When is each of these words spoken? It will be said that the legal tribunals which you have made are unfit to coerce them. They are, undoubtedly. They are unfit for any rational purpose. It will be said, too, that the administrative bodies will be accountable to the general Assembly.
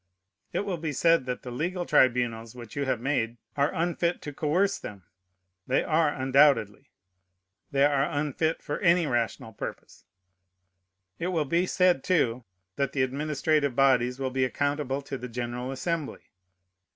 It 0.51 0.61
will 0.61 0.79
be 0.79 0.93
said 0.93 1.27
that 1.27 1.43
the 1.43 1.51
legal 1.51 1.85
tribunals 1.85 2.55
which 2.55 2.75
you 2.75 2.85
have 2.85 2.99
made 2.99 3.37
are 3.55 3.71
unfit 3.71 4.19
to 4.23 4.33
coerce 4.33 4.79
them. 4.79 5.03
They 5.67 5.83
are, 5.83 6.09
undoubtedly. 6.09 6.89
They 7.69 7.85
are 7.85 8.05
unfit 8.09 8.63
for 8.63 8.79
any 8.79 9.05
rational 9.05 9.53
purpose. 9.53 10.05
It 11.19 11.27
will 11.27 11.45
be 11.45 11.67
said, 11.67 12.03
too, 12.03 12.45
that 12.77 12.93
the 12.93 13.03
administrative 13.03 13.75
bodies 13.75 14.17
will 14.17 14.31
be 14.31 14.43
accountable 14.43 15.03
to 15.03 15.19
the 15.19 15.29
general 15.29 15.71
Assembly. 15.71 16.31